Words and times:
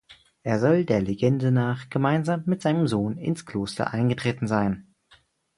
Er 0.41 0.59
soll 0.59 0.83
der 0.83 0.99
Legende 0.99 1.51
nach 1.51 1.91
gemeinsam 1.91 2.41
mit 2.47 2.63
seinem 2.63 2.87
Sohn 2.87 3.17
ins 3.17 3.45
Kloster 3.45 3.93
eingetreten 3.93 4.47
sein. 4.47 4.95